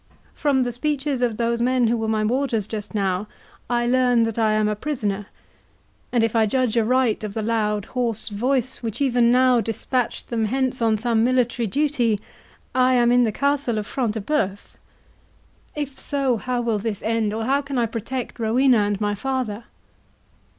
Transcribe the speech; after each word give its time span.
From 0.33 0.63
the 0.63 0.71
speeches 0.71 1.21
of 1.21 1.37
those 1.37 1.61
men 1.61 1.85
who 1.85 1.95
were 1.95 2.07
my 2.07 2.23
warders 2.25 2.65
just 2.65 2.95
now, 2.95 3.27
I 3.69 3.85
learn 3.85 4.23
that 4.23 4.39
I 4.39 4.53
am 4.53 4.67
a 4.67 4.75
prisoner, 4.75 5.27
and, 6.11 6.23
if 6.23 6.35
I 6.35 6.47
judge 6.47 6.75
aright 6.75 7.23
of 7.23 7.35
the 7.35 7.43
loud 7.43 7.85
hoarse 7.85 8.29
voice 8.29 8.81
which 8.81 8.99
even 8.99 9.29
now 9.29 9.61
dispatched 9.61 10.29
them 10.29 10.45
hence 10.45 10.81
on 10.81 10.97
some 10.97 11.23
military 11.23 11.67
duty, 11.67 12.19
I 12.73 12.95
am 12.95 13.11
in 13.11 13.25
the 13.25 13.31
castle 13.31 13.77
of 13.77 13.85
Front 13.85 14.13
de 14.15 14.21
Bœuf—If 14.21 15.99
so, 15.99 16.37
how 16.37 16.61
will 16.61 16.79
this 16.79 17.03
end, 17.03 17.31
or 17.31 17.43
how 17.45 17.61
can 17.61 17.77
I 17.77 17.85
protect 17.85 18.39
Rowena 18.39 18.79
and 18.79 18.99
my 18.99 19.13
father?" 19.13 19.65